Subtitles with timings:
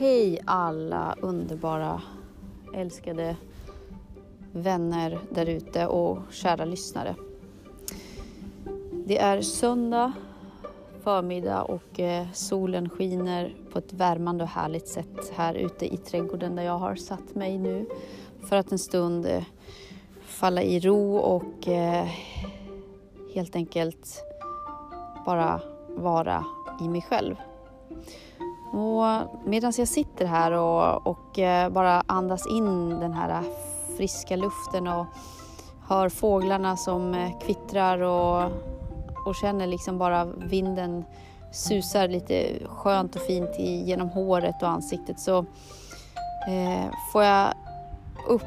[0.00, 2.02] Hej alla underbara,
[2.74, 3.36] älskade
[4.52, 7.14] vänner där ute och kära lyssnare.
[9.06, 10.12] Det är söndag
[11.02, 16.56] förmiddag och eh, solen skiner på ett värmande och härligt sätt här ute i trädgården
[16.56, 17.86] där jag har satt mig nu
[18.48, 19.42] för att en stund eh,
[20.22, 22.08] falla i ro och eh,
[23.34, 24.24] helt enkelt
[25.26, 26.44] bara vara
[26.80, 27.36] i mig själv.
[28.72, 29.04] Och
[29.44, 33.42] medan jag sitter här och, och eh, bara andas in den här
[33.96, 35.06] friska luften och
[35.88, 38.42] hör fåglarna som eh, kvittrar och,
[39.26, 41.04] och känner liksom bara vinden
[41.52, 45.38] susar lite skönt och fint genom håret och ansiktet så
[46.48, 47.54] eh, får jag
[48.28, 48.42] upp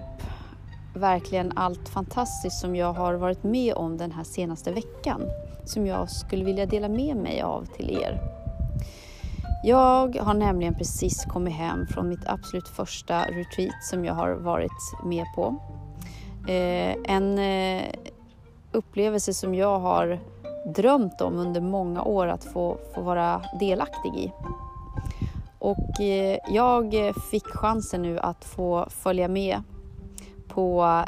[0.95, 5.21] verkligen allt fantastiskt som jag har varit med om den här senaste veckan
[5.65, 8.40] som jag skulle vilja dela med mig av till er.
[9.63, 14.93] Jag har nämligen precis kommit hem från mitt absolut första retreat som jag har varit
[15.03, 15.55] med på.
[16.48, 17.84] Eh, en eh,
[18.71, 20.20] upplevelse som jag har
[20.76, 24.31] drömt om under många år att få, få vara delaktig i.
[25.59, 29.62] Och eh, jag fick chansen nu att få följa med
[30.48, 31.03] på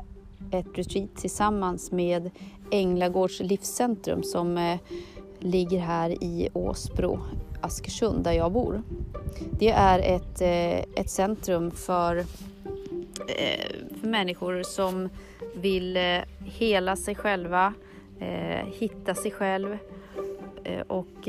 [0.51, 2.31] ett retreat tillsammans med
[2.71, 4.79] Änglagårds livscentrum som eh,
[5.39, 7.19] ligger här i Åsbro,
[7.63, 8.81] Askersund, där jag bor.
[9.59, 12.17] Det är ett, eh, ett centrum för,
[13.27, 13.67] eh,
[14.01, 15.09] för människor som
[15.55, 17.73] vill eh, hela sig själva,
[18.65, 19.77] hitta sig själv
[20.87, 21.27] och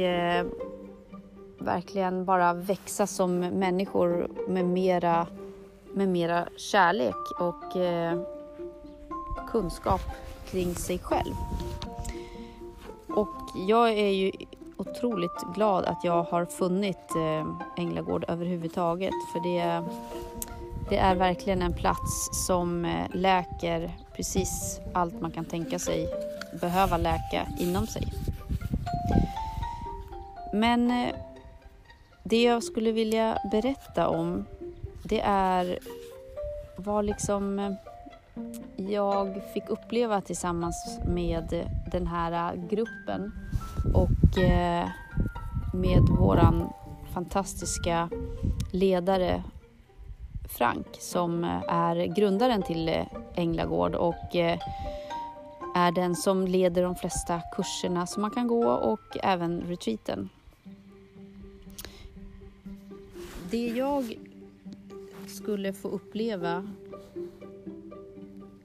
[1.59, 5.27] verkligen bara växa som människor med mera,
[5.95, 7.65] med mera kärlek och
[9.51, 10.01] kunskap
[10.51, 11.35] kring sig själv.
[13.09, 13.35] Och
[13.69, 14.33] jag är ju
[14.77, 19.83] otroligt glad att jag har funnit eh, Änglagård överhuvudtaget för det,
[20.91, 26.09] det är verkligen en plats som eh, läker precis allt man kan tänka sig
[26.61, 28.03] behöva läka inom sig.
[30.53, 31.15] Men eh,
[32.23, 34.45] det jag skulle vilja berätta om
[35.03, 35.79] det är
[36.77, 37.77] vad liksom
[38.77, 43.33] jag fick uppleva tillsammans med den här gruppen
[43.95, 44.89] och eh,
[45.73, 46.73] med våran
[47.13, 48.09] fantastiska
[48.71, 49.43] ledare
[50.49, 54.59] Frank som eh, är grundaren till eh, Änglagård och eh,
[55.75, 60.29] är den som leder de flesta kurserna som man kan gå och även retreaten.
[63.51, 64.19] Det jag
[65.27, 66.69] skulle få uppleva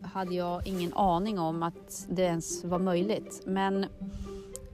[0.01, 3.41] hade jag ingen aning om att det ens var möjligt.
[3.45, 3.85] Men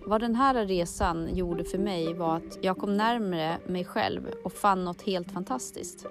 [0.06, 4.54] vad den här resan gjorde för mig var att jag kom närmare mig själv och
[4.54, 6.06] fann något helt fantastiskt.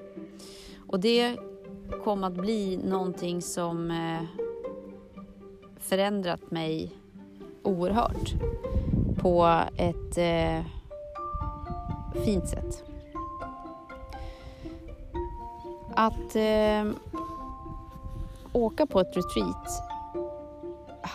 [0.88, 1.36] Och det
[2.04, 4.22] kom att bli någonting som eh,
[5.78, 6.92] förändrat mig
[7.62, 8.32] oerhört
[9.18, 10.66] på ett eh,
[12.24, 12.84] fint sätt.
[15.94, 16.84] Att eh,
[18.52, 19.93] åka på ett retreat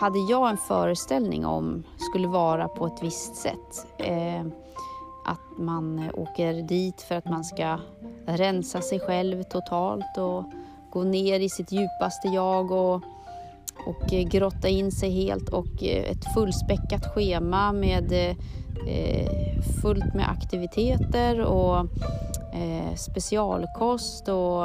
[0.00, 3.86] hade jag en föreställning om skulle vara på ett visst sätt.
[3.98, 4.40] Eh,
[5.24, 7.78] att man eh, åker dit för att man ska
[8.26, 10.44] rensa sig själv totalt och
[10.90, 13.02] gå ner i sitt djupaste jag och,
[13.86, 18.36] och eh, grotta in sig helt och eh, ett fullspäckat schema med eh,
[19.82, 21.78] fullt med aktiviteter och
[22.54, 24.64] eh, specialkost och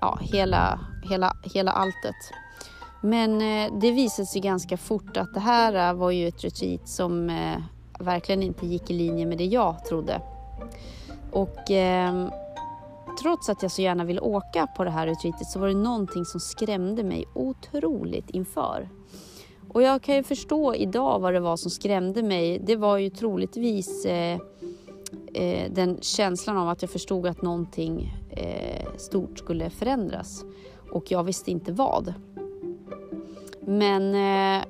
[0.00, 0.80] ja, hela,
[1.10, 2.16] hela, hela alltet.
[3.00, 6.88] Men eh, det visade sig ganska fort att det här eh, var ju ett retreat
[6.88, 7.58] som eh,
[7.98, 10.20] verkligen inte gick i linje med det jag trodde.
[11.32, 12.28] Och eh,
[13.22, 16.24] trots att jag så gärna ville åka på det här retreatet så var det någonting
[16.24, 18.88] som skrämde mig otroligt inför.
[19.72, 22.58] Och jag kan ju förstå idag vad det var som skrämde mig.
[22.58, 24.38] Det var ju troligtvis eh,
[25.34, 28.14] eh, den känslan av att jag förstod att någonting
[28.96, 30.44] stort skulle förändras
[30.92, 32.14] och jag visste inte vad.
[33.66, 34.64] Men eh,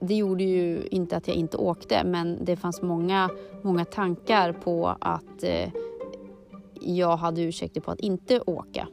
[0.00, 3.30] det gjorde ju inte att jag inte åkte men det fanns många,
[3.62, 5.70] många tankar på att eh,
[6.80, 8.88] jag hade ursäkter på att inte åka.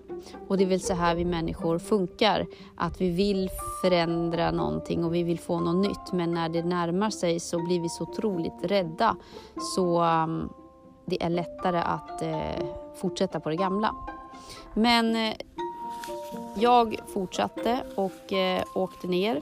[0.48, 2.45] Och det är väl så här vi människor funkar,
[2.75, 3.50] att vi vill
[3.81, 7.81] förändra någonting och vi vill få något nytt men när det närmar sig så blir
[7.81, 9.16] vi så otroligt rädda
[9.75, 10.50] så um,
[11.06, 13.95] det är lättare att eh, fortsätta på det gamla.
[14.74, 15.33] Men eh,
[16.56, 19.41] jag fortsatte och eh, åkte ner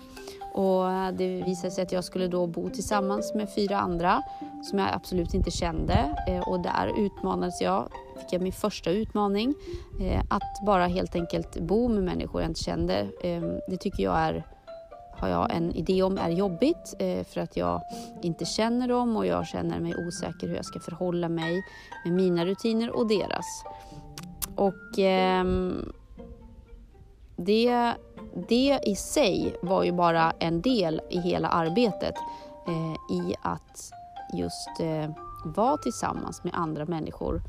[0.53, 4.21] Och eh, det visade sig att jag skulle då bo tillsammans med fyra andra
[4.63, 9.53] som jag absolut inte kände eh, och där utmanades jag, fick jag min första utmaning.
[10.01, 12.99] Eh, att bara helt enkelt bo med människor jag inte kände.
[13.23, 14.45] Eh, det tycker jag är
[15.21, 17.81] har jag en idé om är jobbigt eh, för att jag
[18.21, 21.63] inte känner dem och jag känner mig osäker hur jag ska förhålla mig
[22.05, 23.45] med mina rutiner och deras.
[24.55, 25.91] Och ehm,
[27.45, 27.93] det,
[28.49, 32.15] det i sig var ju bara en del i hela arbetet
[32.67, 33.91] eh, i att
[34.33, 35.09] just eh,
[35.45, 37.41] vara tillsammans med andra människor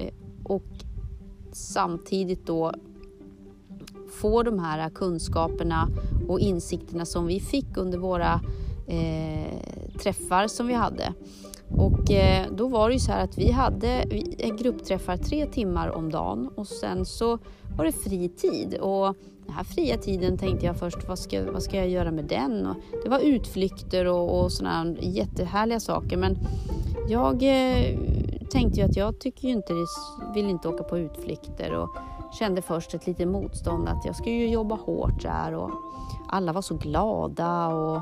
[0.00, 0.14] eh,
[0.44, 0.64] och
[1.52, 2.72] samtidigt då
[4.20, 5.88] få de här kunskaperna
[6.28, 8.40] och insikterna som vi fick under våra
[8.86, 9.60] eh,
[9.98, 11.14] träffar som vi hade.
[11.76, 14.04] Och eh, då var det ju så här att vi hade
[14.58, 17.38] gruppträffar tre timmar om dagen och sen så
[17.76, 18.74] var det fri tid.
[18.74, 22.24] Och den här fria tiden tänkte jag först, vad ska, vad ska jag göra med
[22.24, 22.66] den?
[22.66, 26.38] Och det var utflykter och, och sådana jättehärliga saker men
[27.08, 27.98] jag eh,
[28.50, 29.72] tänkte ju att jag tycker ju inte,
[30.34, 31.96] vill inte åka på utflykter och
[32.38, 35.70] kände först ett litet motstånd att jag ska ju jobba hårt där och
[36.28, 38.00] alla var så glada och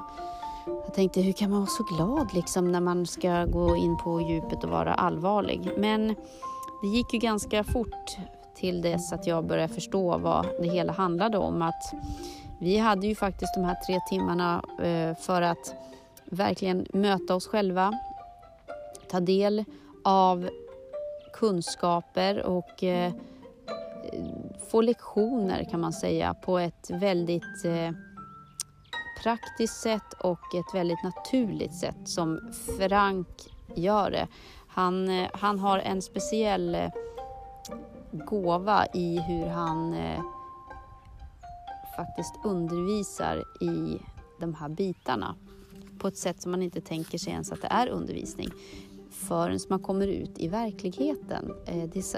[0.84, 4.20] jag tänkte, hur kan man vara så glad liksom när man ska gå in på
[4.20, 5.70] djupet och vara allvarlig?
[5.76, 6.08] Men
[6.82, 8.16] det gick ju ganska fort
[8.54, 11.62] till dess att jag började förstå vad det hela handlade om.
[11.62, 11.92] Att
[12.60, 15.74] vi hade ju faktiskt de här tre timmarna eh, för att
[16.24, 17.92] verkligen möta oss själva,
[19.10, 19.64] ta del
[20.04, 20.48] av
[21.32, 23.12] kunskaper och eh,
[24.70, 27.90] få lektioner kan man säga på ett väldigt eh,
[29.22, 32.40] praktiskt sätt och ett väldigt naturligt sätt som
[32.78, 33.28] Frank
[33.74, 34.28] gör det.
[34.68, 36.90] Han, eh, han har en speciell eh,
[38.12, 40.22] gåva i hur han eh,
[41.96, 43.98] faktiskt undervisar i
[44.40, 45.34] de här bitarna
[45.98, 48.48] på ett sätt som man inte tänker sig ens att det är undervisning
[49.10, 51.54] förrän man kommer ut i verkligheten,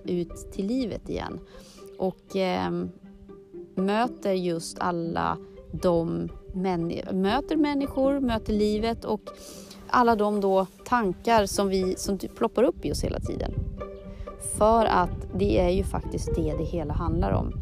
[0.04, 1.40] ut till livet igen
[1.98, 2.90] och ehm,
[3.74, 5.38] möter just alla
[5.72, 9.20] de möter människor, möter livet och
[9.90, 13.52] alla de då tankar som, vi, som typ ploppar upp i oss hela tiden.
[14.58, 17.52] För att det är ju faktiskt det det hela handlar om.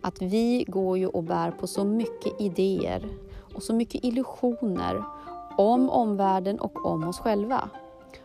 [0.00, 3.08] Att vi går ju och bär på så mycket idéer
[3.54, 5.04] och så mycket illusioner
[5.56, 7.68] om omvärlden och om oss själva.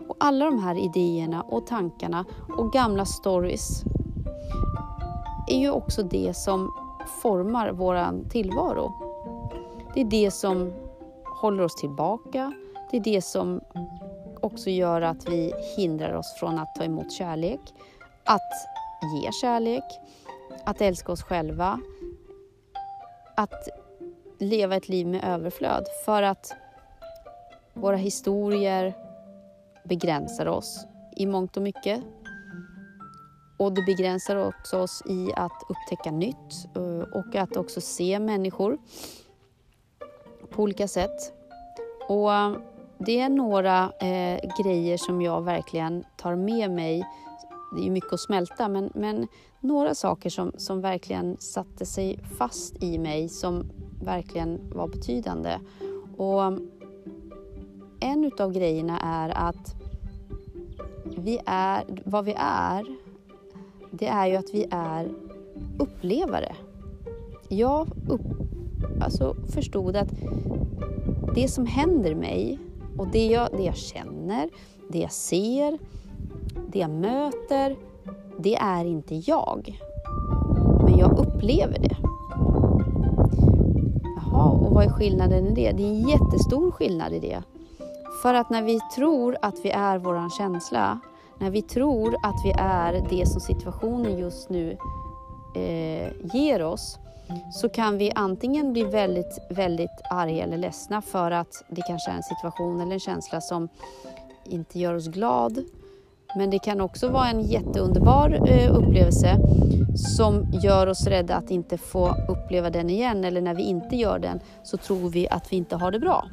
[0.08, 2.26] Och alla de här idéerna och tankarna
[2.58, 3.84] och gamla stories
[5.48, 6.72] är ju också det som
[7.22, 9.07] formar vår tillvaro.
[9.98, 10.74] Det är det som
[11.42, 12.54] håller oss tillbaka.
[12.92, 13.62] Det är det som
[14.42, 17.60] också gör att vi hindrar oss från att ta emot kärlek,
[18.24, 18.52] att
[19.16, 19.84] ge kärlek,
[20.66, 21.80] att älska oss själva,
[23.36, 23.68] att
[24.40, 25.86] leva ett liv med överflöd.
[26.06, 26.54] För att
[27.74, 28.94] våra historier
[29.84, 30.86] begränsar oss
[31.16, 32.02] i mångt och mycket.
[33.60, 38.78] Och det begränsar också oss i att upptäcka nytt eh, och att också se människor
[40.58, 41.34] på olika sätt.
[42.08, 42.56] Och eh,
[42.98, 47.04] det är några eh, grejer som jag verkligen tar med mig.
[47.76, 49.28] Det är ju mycket att smälta, men, men
[49.60, 53.70] några saker som, som verkligen satte sig fast i mig som
[54.04, 55.60] verkligen var betydande.
[56.18, 56.42] Och
[58.00, 59.76] en utav grejerna är att
[61.18, 62.86] vi är, vad vi är,
[63.92, 65.12] det är ju att vi är
[65.80, 66.56] upplevare.
[67.50, 68.22] Jag upp,
[69.02, 70.10] alltså förstod att
[71.36, 72.60] det som händer mig
[72.98, 74.50] och det jag, det jag känner,
[74.90, 75.78] det jag ser,
[76.68, 77.76] det jag möter,
[78.38, 79.80] det är inte jag.
[80.84, 81.98] Men jag upplever det.
[84.16, 85.72] Jaha, och vad är skillnaden i det?
[85.72, 87.44] Det är en jättestor skillnad i det.
[88.22, 91.00] För att när vi tror att vi är våran känsla,
[91.38, 94.78] när vi tror att vi är det som situationen just nu
[95.56, 97.00] eh, ger oss,
[97.54, 102.16] så kan vi antingen bli väldigt, väldigt arga eller ledsna för att det kanske är
[102.16, 103.70] en situation eller en känsla som
[104.46, 105.64] inte gör oss glad.
[106.36, 109.38] Men det kan också vara en jätteunderbar eh, upplevelse
[110.18, 114.20] som gör oss rädda att inte få uppleva den igen eller när vi inte gör
[114.20, 116.26] den så tror vi att vi inte har det bra.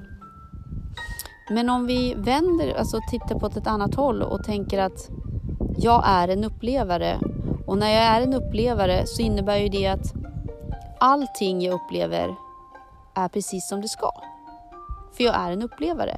[1.50, 5.10] Men om vi vänder, alltså tittar på ett annat håll och tänker att
[5.78, 7.18] jag är en upplevare
[7.66, 10.13] och när jag är en upplevare så innebär ju det att
[10.98, 12.36] allting jag upplever
[13.14, 14.10] är precis som det ska.
[15.12, 16.16] För jag är en upplevare.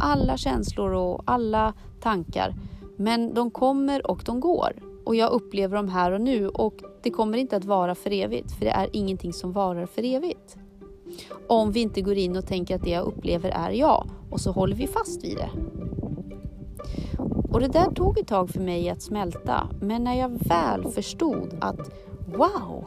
[0.00, 2.54] Alla känslor och alla tankar.
[2.96, 4.72] Men de kommer och de går.
[5.06, 8.52] Och jag upplever dem här och nu och det kommer inte att vara för evigt.
[8.52, 10.56] För det är ingenting som varar för evigt.
[11.48, 14.52] Om vi inte går in och tänker att det jag upplever är jag och så
[14.52, 15.50] håller vi fast vid det.
[17.52, 21.56] Och det där tog ett tag för mig att smälta, men när jag väl förstod
[21.60, 21.90] att
[22.36, 22.84] wow,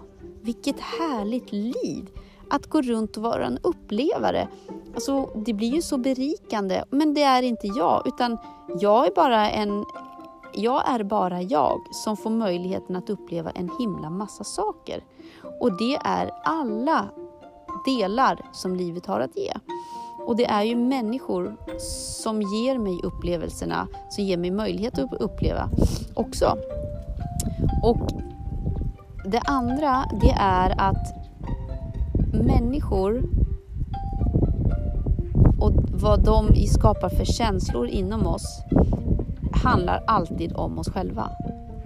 [0.48, 2.10] vilket härligt liv!
[2.50, 4.48] Att gå runt och vara en upplevare.
[4.94, 8.38] Alltså, det blir ju så berikande, men det är inte jag, utan
[8.80, 9.86] jag är bara en
[10.54, 15.04] jag är bara jag som får möjligheten att uppleva en himla massa saker.
[15.62, 17.06] Och det är alla
[17.86, 19.54] delar som livet har att ge.
[20.26, 21.58] Och det är ju människor
[22.24, 25.70] som ger mig upplevelserna, som ger mig möjlighet att uppleva
[26.16, 26.58] också.
[27.84, 28.27] Och
[29.28, 31.14] det andra, det är att
[32.34, 33.24] människor
[35.60, 38.64] och vad de skapar för känslor inom oss
[39.64, 41.30] handlar alltid om oss själva.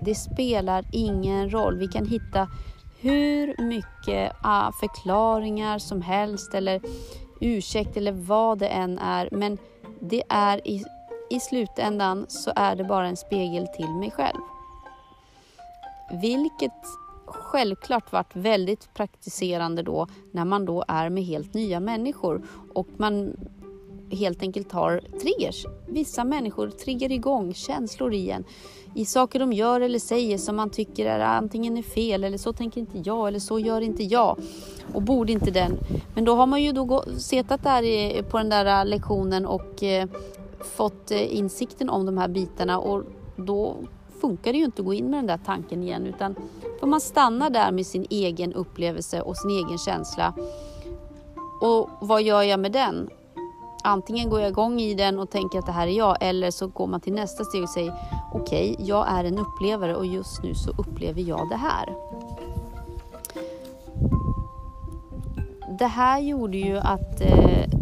[0.01, 1.77] Det spelar ingen roll.
[1.77, 2.48] Vi kan hitta
[3.00, 6.81] hur mycket ah, förklaringar som helst eller
[7.39, 9.29] ursäkt eller vad det än är.
[9.31, 9.57] Men
[10.00, 10.83] det är i,
[11.29, 14.39] i slutändan så är det bara en spegel till mig själv.
[16.21, 16.71] Vilket
[17.31, 22.41] självklart varit väldigt praktiserande då när man då är med helt nya människor
[22.73, 23.35] och man
[24.11, 25.65] helt enkelt har triggers.
[25.88, 28.43] Vissa människor triggar igång känslor igen
[28.95, 32.53] i saker de gör eller säger som man tycker är antingen är fel eller så
[32.53, 34.39] tänker inte jag eller så gör inte jag
[34.93, 35.77] och borde inte den.
[36.15, 40.07] Men då har man ju då setat där på den där lektionen och eh,
[40.59, 43.03] fått eh, insikten om de här bitarna och
[43.35, 43.75] då
[44.21, 46.35] funkar det ju inte att gå in med den där tanken igen utan
[46.79, 50.33] får man stanna där med sin egen upplevelse och sin egen känsla.
[51.61, 53.09] Och vad gör jag med den?
[53.83, 56.67] Antingen går jag igång i den och tänker att det här är jag eller så
[56.67, 57.93] går man till nästa steg och säger
[58.33, 61.95] okej, okay, jag är en upplevare och just nu så upplever jag det här.
[65.79, 67.80] Det här gjorde ju att eh,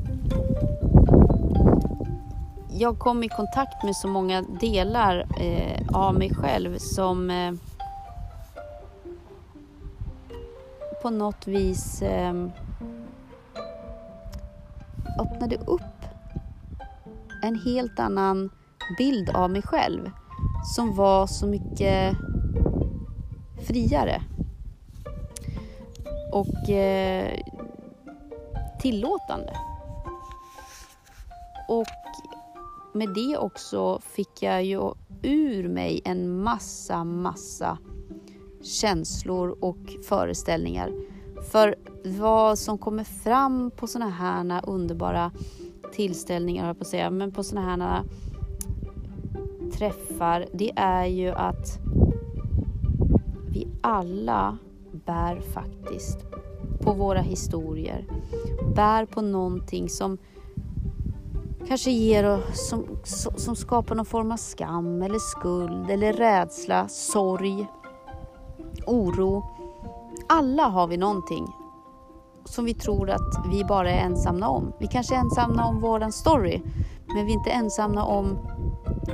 [2.79, 7.53] jag kom i kontakt med så många delar eh, av mig själv som eh,
[11.01, 12.33] på något vis eh,
[15.19, 15.81] öppnade upp
[17.43, 18.49] en helt annan
[18.97, 20.11] bild av mig själv
[20.75, 22.17] som var så mycket
[23.67, 24.21] friare
[26.31, 27.39] och eh,
[28.79, 29.53] tillåtande.
[31.67, 31.98] Och
[32.93, 34.91] med det också fick jag ju
[35.21, 37.77] ur mig en massa, massa
[38.61, 40.93] känslor och föreställningar.
[41.51, 45.31] För vad som kommer fram på såna här underbara
[45.93, 48.03] tillställningar, jag på att säga, men på såna här
[49.73, 51.79] träffar, det är ju att
[53.49, 54.57] vi alla
[55.05, 56.17] bär faktiskt
[56.81, 58.05] på våra historier,
[58.75, 60.17] bär på någonting som
[61.67, 62.85] kanske ger oss, som,
[63.37, 67.67] som skapar någon form av skam eller skuld eller rädsla, sorg,
[68.87, 69.43] oro.
[70.27, 71.47] Alla har vi någonting
[72.45, 74.73] som vi tror att vi bara är ensamma om.
[74.79, 76.61] Vi kanske är ensamma om våran story,
[77.07, 78.37] men vi är inte ensamma om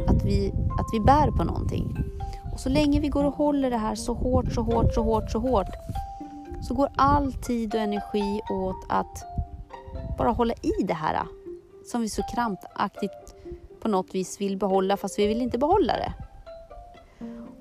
[0.07, 1.97] att vi, att vi bär på någonting.
[2.53, 5.31] Och så länge vi går och håller det här så hårt, så hårt, så hårt,
[5.31, 5.69] så hårt,
[6.61, 9.23] så går all tid och energi åt att
[10.17, 11.23] bara hålla i det här
[11.85, 13.35] som vi så krampaktigt
[13.81, 16.13] på något vis vill behålla, fast vi vill inte behålla det.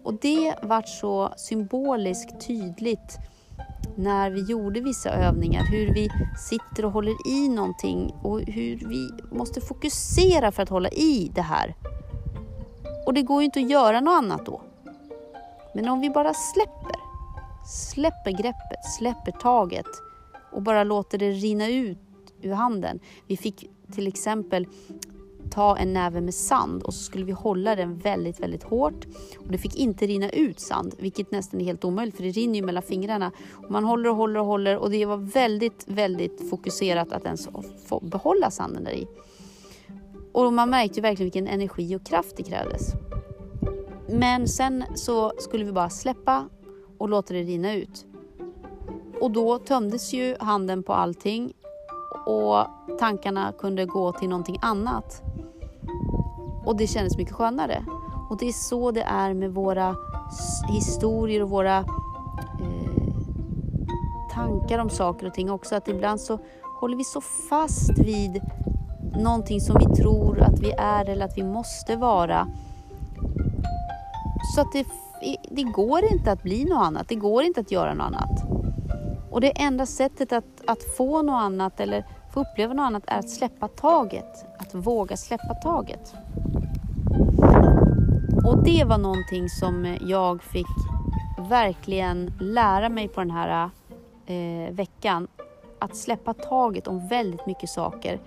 [0.03, 3.19] Och det vart så symboliskt tydligt
[3.97, 6.11] när vi gjorde vissa övningar, hur vi
[6.49, 11.43] sitter och håller i någonting och hur vi måste fokusera för att hålla i det
[11.43, 11.75] här.
[13.07, 14.63] Och det går ju inte att göra något annat då.
[15.75, 16.97] Men om vi bara släpper,
[17.67, 19.87] släpper greppet, släpper taget
[20.53, 21.99] och bara låter det rinna ut
[22.43, 23.01] ur handen.
[23.27, 24.67] Vi fick till exempel
[25.51, 29.07] ta en näve med sand och så skulle vi hålla den väldigt, väldigt hårt.
[29.39, 32.55] Och det fick inte rinna ut sand, vilket nästan är helt omöjligt för det rinner
[32.55, 33.33] ju mellan fingrarna.
[33.53, 37.49] Och man håller och håller och håller och det var väldigt, väldigt fokuserat att ens
[37.87, 39.07] få behålla sanden där i.
[40.33, 42.93] Och man märkte verkligen vilken energi och kraft det krävdes.
[44.09, 46.49] Men sen så skulle vi bara släppa
[46.99, 48.07] och låta det rinna ut.
[49.21, 51.53] Och då tömdes ju handen på allting
[52.27, 52.67] och
[52.99, 55.23] tankarna kunde gå till någonting annat.
[56.65, 57.85] Och det kändes mycket skönare.
[58.31, 59.97] Och det är så det är med våra
[60.69, 61.85] historier och våra eh,
[64.35, 65.77] tankar om saker och ting också.
[65.77, 66.39] Att ibland så
[66.81, 68.43] håller vi så fast vid
[69.17, 72.49] någonting som vi tror att vi är eller att vi måste vara.
[74.55, 74.87] Så att det,
[75.51, 77.09] det går inte att bli något annat.
[77.09, 78.44] Det går inte att göra något annat.
[79.35, 83.19] Och det enda sättet att att få något annat eller få uppleva något annat är
[83.19, 84.47] att släppa taget.
[84.59, 86.15] Att våga släppa taget.
[88.47, 90.67] Och det var någonting som jag fick
[91.49, 93.71] verkligen lära mig på den här
[94.27, 95.29] eh, veckan.
[95.79, 98.21] Att släppa taget om väldigt mycket saker.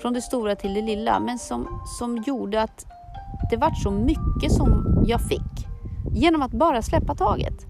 [0.00, 1.20] Från det stora till det lilla.
[1.20, 2.86] Men som, som gjorde att
[3.50, 5.66] det vart så mycket som jag fick.
[6.12, 7.69] Genom att bara släppa taget.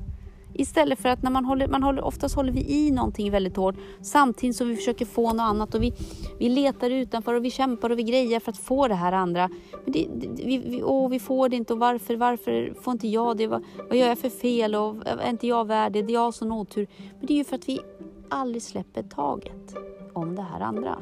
[0.60, 3.74] Istället för att när man håller, man håller, oftast håller vi i någonting väldigt hårt
[4.00, 5.92] samtidigt som vi försöker få något annat och vi,
[6.38, 9.50] vi letar utanför och vi kämpar och vi grejer för att få det här andra.
[9.84, 13.08] Men det, det, vi, vi, åh, vi får det inte och varför, varför får inte
[13.08, 13.46] jag det?
[13.46, 16.02] Vad, vad gör jag för fel och är inte jag värd det?
[16.02, 16.86] Det är jag som otur.
[17.18, 17.80] Men det är ju för att vi
[18.28, 19.74] aldrig släpper taget
[20.12, 20.98] om det här andra.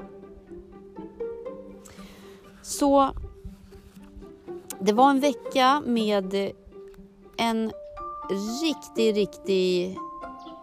[2.63, 3.11] Så
[4.81, 6.53] det var en vecka med
[7.37, 7.73] en
[8.63, 9.99] riktig, riktig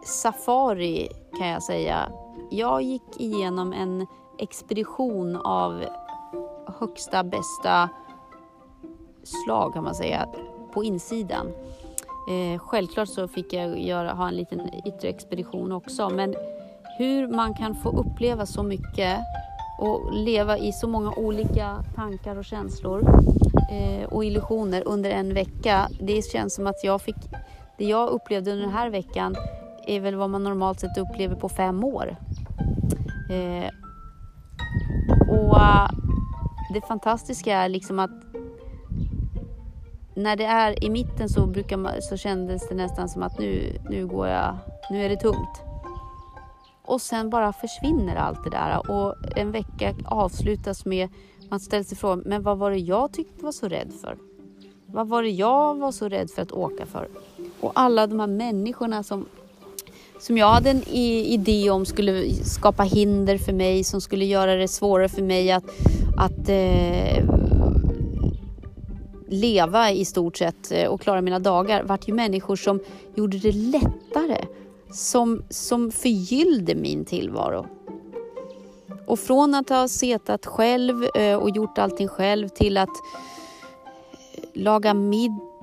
[0.03, 2.11] safari kan jag säga.
[2.49, 4.07] Jag gick igenom en
[4.37, 5.85] expedition av
[6.79, 7.89] högsta bästa
[9.23, 10.27] slag kan man säga
[10.73, 11.47] på insidan.
[12.29, 16.35] Eh, självklart så fick jag göra, ha en liten yttre expedition också men
[16.97, 19.19] hur man kan få uppleva så mycket
[19.79, 23.03] och leva i så många olika tankar och känslor
[23.71, 25.89] eh, och illusioner under en vecka.
[25.99, 27.15] Det känns som att jag fick
[27.77, 29.35] det jag upplevde under den här veckan
[29.87, 32.15] är väl vad man normalt sett upplever på fem år.
[33.29, 33.69] Eh,
[35.29, 35.89] och eh,
[36.73, 38.11] det fantastiska är liksom att
[40.15, 43.77] när det är i mitten så, brukar man, så kändes det nästan som att nu,
[43.89, 44.57] nu, går jag,
[44.91, 45.61] nu är det tungt.
[46.85, 51.09] Och sen bara försvinner allt det där och en vecka avslutas med
[51.49, 54.17] man ställer sig frågan, men vad var det jag tyckte var så rädd för?
[54.85, 57.09] Vad var det jag var så rädd för att åka för?
[57.65, 59.25] Och alla de här människorna som,
[60.19, 64.67] som jag hade en idé om skulle skapa hinder för mig, som skulle göra det
[64.67, 65.63] svårare för mig att,
[66.17, 67.25] att eh,
[69.27, 72.79] leva i stort sett eh, och klara mina dagar, vart ju människor som
[73.15, 74.45] gjorde det lättare,
[74.91, 77.65] som, som förgyllde min tillvaro.
[79.07, 84.93] Och från att ha setat själv eh, och gjort allting själv till att eh, laga
[84.93, 85.54] middag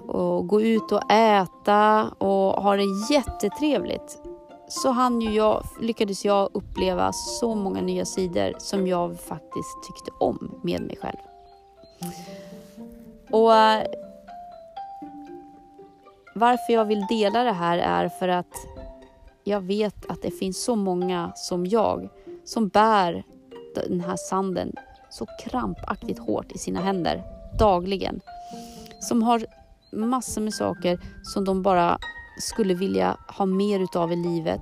[0.00, 4.18] och gå ut och äta och ha det jättetrevligt
[4.68, 10.10] så han ju jag, lyckades jag uppleva så många nya sidor som jag faktiskt tyckte
[10.20, 11.18] om med mig själv.
[13.30, 13.86] Och eh,
[16.34, 18.66] varför jag vill dela det här är för att
[19.44, 22.08] jag vet att det finns så många som jag
[22.44, 23.24] som bär
[23.74, 24.72] den här sanden
[25.10, 27.22] så krampaktigt hårt i sina händer
[27.58, 28.20] dagligen.
[29.08, 29.46] Som har
[29.92, 31.98] massor med saker som de bara
[32.38, 34.60] skulle vilja ha mer utav i livet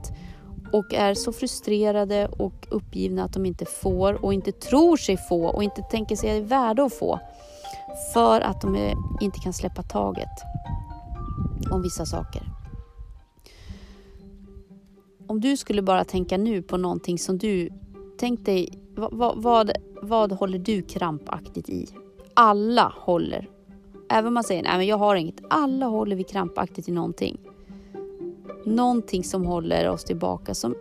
[0.73, 5.47] och är så frustrerade och uppgivna att de inte får och inte tror sig få
[5.47, 7.21] och inte tänker sig är värda att få
[8.15, 10.29] för att de eh, inte kan släppa taget
[11.71, 12.43] om vissa saker.
[15.27, 17.69] Om du skulle bara tänka nu på någonting som du...
[18.19, 21.89] Tänk dig, vad, vad, vad håller du krampaktigt i?
[22.35, 23.49] alla håller.
[24.12, 25.40] Även om man säger nej men jag har inget.
[25.51, 27.38] Alla håller vi krampaktigt i någonting.
[28.64, 30.75] Någonting som håller oss tillbaka som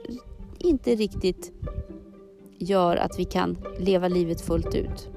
[0.59, 1.51] inte riktigt
[2.57, 5.09] gör att vi kan leva livet fullt ut.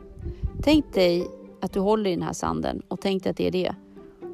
[0.63, 1.27] Tänk dig
[1.61, 3.75] att du håller i den här sanden och tänk dig att det är det.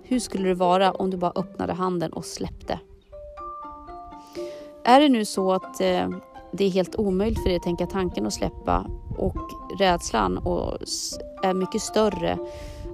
[0.03, 2.79] Hur skulle det vara om du bara öppnade handen och släppte?
[4.85, 6.11] Är det nu så att eh,
[6.53, 8.87] det är helt omöjligt för dig att tänka tanken och släppa
[9.19, 9.37] och
[9.79, 10.79] rädslan och
[11.43, 12.39] är mycket större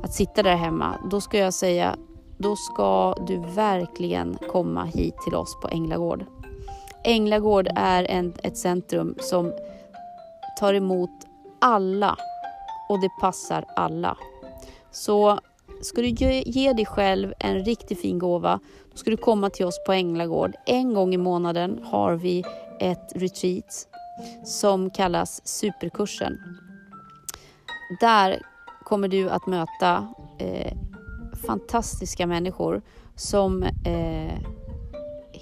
[0.02, 1.96] att sitta där hemma, då ska jag säga,
[2.38, 6.24] då ska du verkligen komma hit till oss på Änglagård.
[7.04, 9.52] Änglagård är en, ett centrum som
[10.58, 11.10] tar emot
[11.60, 12.16] alla
[12.88, 14.16] och det passar alla.
[14.90, 15.38] Så
[15.82, 19.66] ska du ge, ge dig själv en riktigt fin gåva, då ska du komma till
[19.66, 20.52] oss på Änglagård.
[20.66, 22.44] En gång i månaden har vi
[22.80, 23.88] ett retreat
[24.44, 26.38] som kallas Superkursen.
[28.00, 28.42] Där
[28.86, 30.76] kommer du att möta eh,
[31.46, 32.82] fantastiska människor
[33.16, 34.38] som eh,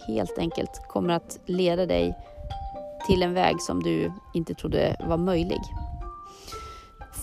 [0.06, 2.14] helt enkelt kommer att leda dig
[3.06, 5.60] till en väg som du inte trodde var möjlig.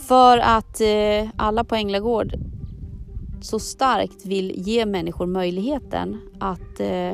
[0.08, 2.34] För att eh, alla på Änglagård
[3.42, 7.14] så starkt vill ge människor möjligheten att eh,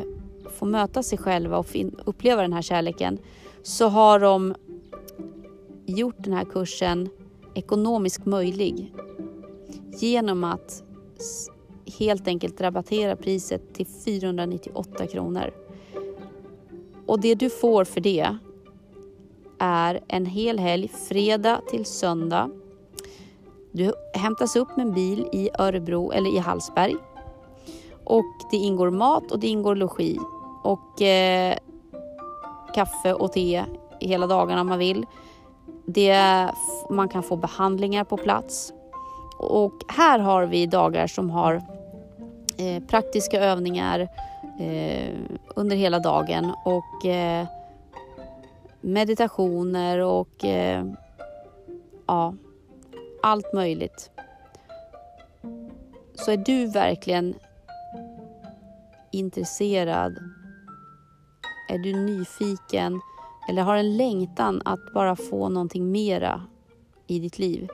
[0.60, 1.68] få möta sig själva och
[2.06, 3.18] uppleva den här kärleken
[3.64, 4.56] så har de
[5.86, 7.10] gjort den här kursen
[7.58, 8.94] ekonomiskt möjlig
[10.00, 10.84] genom att
[12.00, 15.52] helt enkelt rabattera priset till 498 kronor.
[17.06, 18.38] Och det du får för det,
[19.60, 22.50] är en hel helg, fredag till söndag.
[23.72, 26.96] Du hämtas upp med en bil i Örebro eller i Hallsberg.
[28.04, 30.20] Och det ingår mat och det ingår logi.
[30.64, 31.58] Och eh,
[32.76, 33.64] kaffe och te
[34.00, 35.06] hela dagarna om man vill.
[35.90, 36.52] Det,
[36.90, 38.74] man kan få behandlingar på plats.
[39.38, 41.62] Och här har vi dagar som har
[42.58, 44.00] eh, praktiska övningar
[44.60, 45.16] eh,
[45.56, 47.48] under hela dagen och eh,
[48.82, 50.86] meditationer och eh,
[52.08, 52.34] ja,
[53.24, 54.12] allt möjligt.
[56.16, 57.36] Så är du verkligen
[59.12, 60.18] intresserad,
[61.70, 63.02] är du nyfiken
[63.50, 66.42] eller har en längtan att bara få någonting mera
[67.08, 67.68] i ditt liv,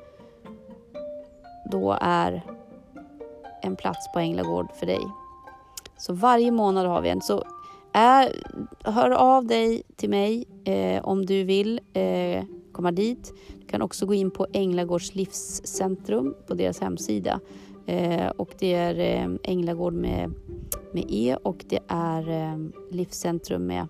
[1.71, 2.43] då är
[3.62, 5.01] en plats på Änglagård för dig.
[5.97, 7.21] Så varje månad har vi en.
[7.21, 7.43] Så
[7.91, 8.31] är,
[8.83, 13.33] hör av dig till mig eh, om du vill eh, komma dit.
[13.59, 17.39] Du kan också gå in på Änglagårds livscentrum på deras hemsida.
[17.86, 20.33] Eh, och det är eh, Änglagård med,
[20.91, 22.57] med E och det är eh,
[22.91, 23.88] Livscentrum med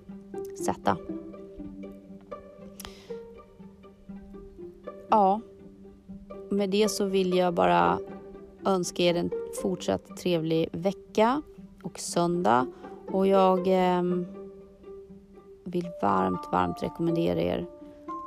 [0.66, 0.98] Z.
[5.10, 5.42] Ja,
[6.50, 8.00] med det så vill jag bara
[8.66, 11.42] önska er en fortsatt trevlig vecka
[11.84, 12.68] och söndag.
[13.12, 14.04] Och jag eh,
[15.64, 17.68] vill varmt, varmt rekommendera er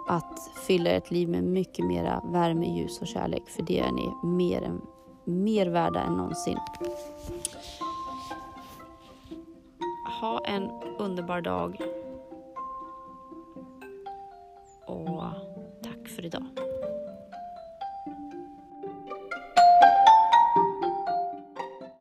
[0.09, 3.49] att fylla ert liv med mycket mera värme, ljus och kärlek.
[3.49, 4.81] För det är ni mer, än,
[5.25, 6.59] mer värda än någonsin.
[10.21, 11.81] Ha en underbar dag.
[14.87, 15.23] Och
[15.83, 16.66] tack för idag.